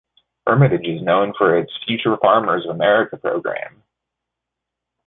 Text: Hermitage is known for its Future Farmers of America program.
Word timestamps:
Hermitage 0.47 0.87
is 0.87 1.01
known 1.03 1.31
for 1.37 1.55
its 1.55 1.71
Future 1.85 2.17
Farmers 2.17 2.65
of 2.65 2.73
America 2.75 3.17
program. 3.17 3.83